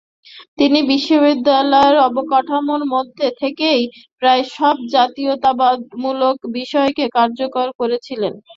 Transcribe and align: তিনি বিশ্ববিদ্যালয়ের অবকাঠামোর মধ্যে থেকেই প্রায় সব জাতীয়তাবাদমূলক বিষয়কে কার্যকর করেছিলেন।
তিনি 0.59 0.79
বিশ্ববিদ্যালয়ের 0.91 1.95
অবকাঠামোর 2.07 2.83
মধ্যে 2.93 3.27
থেকেই 3.41 3.81
প্রায় 4.19 4.43
সব 4.55 4.75
জাতীয়তাবাদমূলক 4.93 6.35
বিষয়কে 6.57 7.05
কার্যকর 7.17 7.67
করেছিলেন। 7.79 8.33